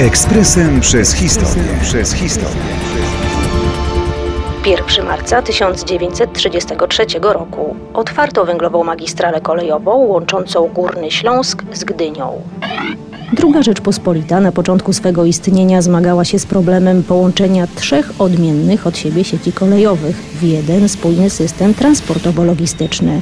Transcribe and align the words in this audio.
Ekspresem 0.00 0.80
przez 0.80 1.12
historię. 1.12 1.64
Przez 1.82 2.12
historię. 2.12 2.62
1 4.66 5.06
marca 5.06 5.42
1933 5.42 7.04
roku 7.22 7.76
otwarto 7.94 8.44
węglową 8.44 8.84
magistralę 8.84 9.40
kolejową 9.40 9.96
łączącą 9.96 10.68
Górny 10.74 11.10
Śląsk 11.10 11.62
z 11.72 11.84
Gdynią. 11.84 12.42
Druga 13.32 13.62
Rzeczpospolita 13.62 14.40
na 14.40 14.52
początku 14.52 14.92
swego 14.92 15.24
istnienia 15.24 15.82
zmagała 15.82 16.24
się 16.24 16.38
z 16.38 16.46
problemem 16.46 17.02
połączenia 17.02 17.66
trzech 17.66 18.12
odmiennych 18.18 18.86
od 18.86 18.98
siebie 18.98 19.24
sieci 19.24 19.52
kolejowych 19.52 20.16
w 20.16 20.42
jeden 20.42 20.88
spójny 20.88 21.30
system 21.30 21.74
transportowo-logistyczny. 21.74 23.20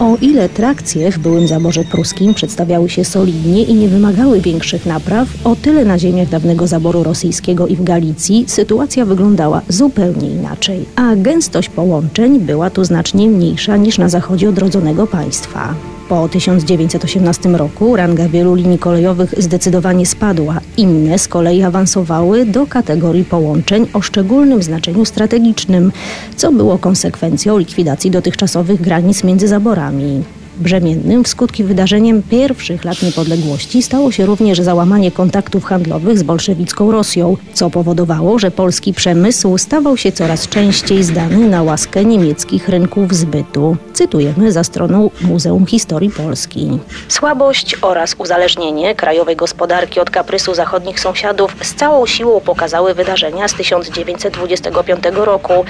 O 0.00 0.16
ile 0.20 0.48
trakcje 0.48 1.10
w 1.10 1.18
byłym 1.18 1.48
zaborze 1.48 1.84
pruskim 1.84 2.34
przedstawiały 2.34 2.88
się 2.88 3.04
solidnie 3.04 3.62
i 3.62 3.74
nie 3.74 3.88
wymagały 3.88 4.40
większych 4.40 4.86
napraw, 4.86 5.28
o 5.44 5.56
tyle 5.56 5.84
na 5.84 5.98
ziemiach 5.98 6.28
dawnego 6.28 6.66
zaboru 6.66 7.02
rosyjskiego 7.02 7.66
i 7.66 7.76
w 7.76 7.84
Galicji 7.84 8.44
sytuacja 8.48 9.04
wyglądała 9.04 9.62
zupełnie 9.68 10.30
inaczej, 10.30 10.84
a 10.96 11.16
gęstość 11.16 11.68
połączeń 11.68 12.40
była 12.40 12.70
tu 12.70 12.84
znacznie 12.84 13.28
mniejsza 13.28 13.76
niż 13.76 13.98
na 13.98 14.08
zachodzie 14.08 14.48
odrodzonego 14.48 15.06
państwa. 15.06 15.74
Po 16.08 16.28
1918 16.28 17.48
roku 17.48 17.96
ranga 17.96 18.28
wielu 18.28 18.54
linii 18.54 18.78
kolejowych 18.78 19.34
zdecydowanie 19.38 20.06
spadła. 20.06 20.60
Inne 20.76 21.18
z 21.18 21.28
kolei 21.28 21.62
awansowały 21.62 22.46
do 22.46 22.66
kategorii 22.66 23.24
połączeń 23.24 23.86
o 23.92 24.00
szczególnym 24.00 24.62
znaczeniu 24.62 25.04
strategicznym, 25.04 25.92
co 26.36 26.52
było 26.52 26.78
konsekwencją 26.78 27.58
likwidacji 27.58 28.10
dotychczasowych 28.10 28.80
granic 28.80 29.24
między 29.24 29.48
zaborami. 29.48 30.22
Brzemiennym 30.56 31.24
w 31.24 31.28
skutki 31.28 31.64
wydarzeniem 31.64 32.22
pierwszych 32.22 32.84
lat 32.84 33.02
niepodległości 33.02 33.82
stało 33.82 34.12
się 34.12 34.26
również 34.26 34.58
załamanie 34.58 35.10
kontaktów 35.10 35.64
handlowych 35.64 36.18
z 36.18 36.22
bolszewicką 36.22 36.92
Rosją, 36.92 37.36
co 37.54 37.70
powodowało, 37.70 38.38
że 38.38 38.50
polski 38.50 38.92
przemysł 38.92 39.58
stawał 39.58 39.96
się 39.96 40.12
coraz 40.12 40.48
częściej 40.48 41.02
zdany 41.04 41.48
na 41.48 41.62
łaskę 41.62 42.04
niemieckich 42.04 42.68
rynków 42.68 43.14
zbytu. 43.14 43.76
Cytujemy 43.92 44.52
za 44.52 44.64
stroną 44.64 45.10
Muzeum 45.20 45.66
Historii 45.66 46.10
Polski. 46.10 46.78
Słabość 47.08 47.76
oraz 47.82 48.14
uzależnienie 48.18 48.94
krajowej 48.94 49.36
gospodarki 49.36 50.00
od 50.00 50.10
kaprysu 50.10 50.54
zachodnich 50.54 51.00
sąsiadów 51.00 51.56
z 51.62 51.74
całą 51.74 52.06
siłą 52.06 52.40
pokazały 52.40 52.94
wydarzenia 52.94 53.48
z 53.48 53.54
1925 53.54 55.04
roku, 55.14 55.64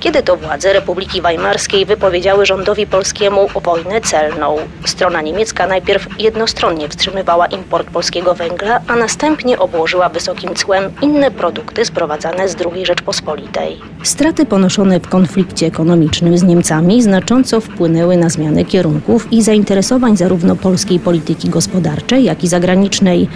kiedy 0.00 0.22
to 0.22 0.36
władze 0.36 0.72
Republiki 0.72 1.22
Weimarskiej 1.22 1.86
wypowiedziały 1.86 2.46
rządowi 2.46 2.86
polskiemu 2.86 3.48
wojnę 3.62 4.00
celną. 4.00 4.29
Strona 4.84 5.22
niemiecka 5.22 5.66
najpierw 5.66 6.20
jednostronnie 6.20 6.88
wstrzymywała 6.88 7.46
import 7.46 7.90
polskiego 7.90 8.34
węgla, 8.34 8.80
a 8.88 8.96
następnie 8.96 9.58
obłożyła 9.58 10.08
wysokim 10.08 10.54
cłem 10.54 10.92
inne 11.02 11.30
produkty 11.30 11.84
sprowadzane 11.84 12.48
z 12.48 12.56
II 12.74 12.86
Rzeczpospolitej. 12.86 13.80
Straty 14.02 14.46
ponoszone 14.46 15.00
w 15.00 15.08
konflikcie 15.08 15.66
ekonomicznym 15.66 16.38
z 16.38 16.42
Niemcami 16.42 17.02
znacząco 17.02 17.60
wpłynęły 17.60 18.16
na 18.16 18.28
zmianę 18.28 18.64
kierunków 18.64 19.32
i 19.32 19.42
zainteresowań 19.42 20.16
zarówno 20.16 20.56
polskiej 20.56 20.98
polityki 20.98 21.48
gospodarczej, 21.48 22.24
jak 22.24 22.44
i 22.44 22.48
zagranicznej. 22.48 23.28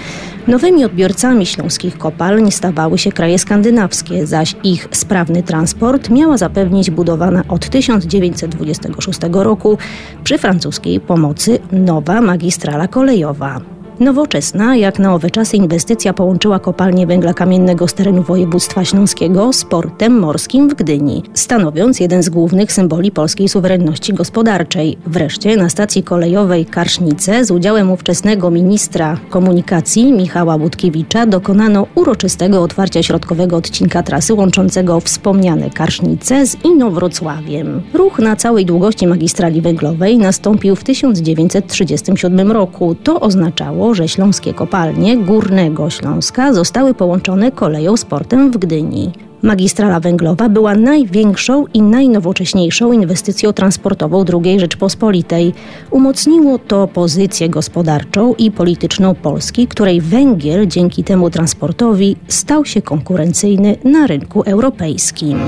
Nowymi 0.47 0.85
odbiorcami 0.85 1.47
śląskich 1.47 1.99
kopalń 1.99 2.51
stawały 2.51 2.99
się 2.99 3.13
kraje 3.13 3.39
skandynawskie, 3.39 4.27
zaś 4.27 4.55
ich 4.65 4.89
sprawny 4.91 5.43
transport 5.43 6.11
miała 6.11 6.39
zapewnić 6.39 6.91
budowana 6.91 7.43
od 7.49 7.69
1926 7.69 9.19
roku 9.33 9.79
przy 10.25 10.39
francuskiej 10.39 10.84
pomocy 11.07 11.59
nowa 11.73 12.21
magistrala 12.21 12.87
kolejowa. 12.89 13.74
Nowoczesna, 14.01 14.77
jak 14.77 14.99
na 14.99 15.15
owe 15.15 15.31
czasy 15.31 15.57
inwestycja 15.57 16.13
połączyła 16.13 16.59
kopalnię 16.59 17.07
węgla 17.07 17.35
kamiennego 17.35 17.89
z 17.89 17.95
terenu 17.95 18.23
województwa 18.23 18.85
śląskiego 18.85 19.53
z 19.53 19.65
portem 19.65 20.19
morskim 20.19 20.69
w 20.69 20.75
Gdyni, 20.75 21.23
stanowiąc 21.35 22.01
jeden 22.01 22.23
z 22.23 22.29
głównych 22.29 22.73
symboli 22.73 23.11
polskiej 23.11 23.49
suwerenności 23.49 24.15
gospodarczej. 24.15 24.99
Wreszcie 25.07 25.57
na 25.57 25.69
stacji 25.69 26.03
kolejowej 26.03 26.67
Karsznice 26.67 27.45
z 27.45 27.51
udziałem 27.51 27.91
ówczesnego 27.91 28.51
ministra 28.51 29.17
komunikacji 29.31 30.13
Michała 30.13 30.59
Budkiewicza 30.59 31.27
dokonano 31.27 31.87
uroczystego 31.95 32.63
otwarcia 32.63 33.03
środkowego 33.03 33.57
odcinka 33.57 34.03
trasy 34.03 34.35
łączącego 34.35 35.01
wspomniane 35.01 35.71
Karsznice 35.71 36.47
z 36.47 36.65
Inowrocławiem. 36.65 37.83
Ruch 37.93 38.19
na 38.19 38.37
całej 38.37 38.67
długości 38.67 39.07
magistrali 39.07 39.61
węglowej 39.61 40.19
nastąpił 40.19 40.77
w 40.77 40.85
1937 40.85 42.53
roku. 42.53 42.95
To 42.95 43.21
oznaczało, 43.21 43.84
że 43.93 44.09
śląskie 44.09 44.55
kopalnie 44.55 45.17
Górnego 45.17 45.91
Śląska 45.91 46.53
zostały 46.53 46.95
połączone 46.95 47.53
koleją 47.53 47.97
z 47.97 48.05
portem 48.05 48.51
w 48.51 48.57
Gdyni. 48.57 49.13
Magistrala 49.43 50.01
węglowa 50.01 50.49
była 50.49 50.75
największą 50.75 51.67
i 51.75 51.83
najnowocześniejszą 51.83 52.93
inwestycją 52.93 53.53
transportową 53.53 54.25
II 54.45 54.61
Rzeczpospolitej. 54.61 55.55
Umocniło 55.91 56.59
to 56.59 56.87
pozycję 56.89 57.49
gospodarczą 57.49 58.35
i 58.35 58.51
polityczną 58.51 59.15
Polski, 59.15 59.67
której 59.67 60.01
węgiel 60.01 60.67
dzięki 60.67 61.05
temu 61.05 61.31
transportowi 61.31 62.17
stał 62.29 62.65
się 62.65 62.83
konkurencyjny 62.83 63.77
na 63.85 64.07
rynku 64.07 64.43
europejskim. 64.43 65.39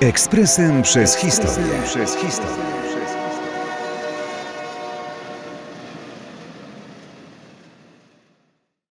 Ekspresem 0.00 0.82
przez 0.82 1.16
historię. 1.16 1.72
Przez 1.84 2.16
historię. 2.16 2.81